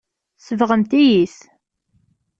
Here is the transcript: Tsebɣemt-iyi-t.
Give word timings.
Tsebɣemt-iyi-t. 0.37 1.37